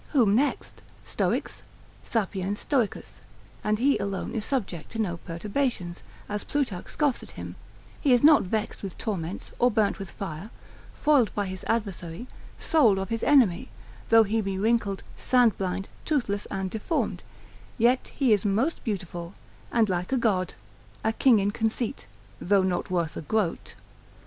Whom 0.13 0.33
next? 0.35 0.81
Stoics? 1.03 1.61
Sapiens 2.01 2.59
Stoicus, 2.59 3.21
and 3.63 3.77
he 3.77 3.99
alone 3.99 4.31
is 4.33 4.43
subject 4.43 4.89
to 4.89 4.97
no 4.99 5.17
perturbations, 5.17 6.01
as 6.27 6.43
Plutarch 6.43 6.87
scoffs 6.87 7.21
at 7.21 7.29
him, 7.33 7.55
he 7.99 8.11
is 8.11 8.23
not 8.23 8.41
vexed 8.41 8.81
with 8.81 8.97
torments, 8.97 9.51
or 9.59 9.69
burnt 9.69 9.99
with 9.99 10.09
fire, 10.09 10.49
foiled 10.95 11.31
by 11.35 11.45
his 11.45 11.63
adversary, 11.65 12.25
sold 12.57 12.97
of 12.97 13.09
his 13.09 13.21
enemy: 13.21 13.69
though 14.09 14.23
he 14.23 14.41
be 14.41 14.57
wrinkled, 14.57 15.03
sand 15.17 15.55
blind, 15.59 15.87
toothless, 16.03 16.47
and 16.47 16.71
deformed; 16.71 17.21
yet 17.77 18.07
he 18.15 18.33
is 18.33 18.43
most 18.43 18.83
beautiful, 18.83 19.35
and 19.71 19.87
like 19.87 20.11
a 20.11 20.17
god, 20.17 20.55
a 21.03 21.13
king 21.13 21.37
in 21.37 21.51
conceit, 21.51 22.07
though 22.41 22.63
not 22.63 22.89
worth 22.89 23.15
a 23.15 23.21
groat. 23.21 23.75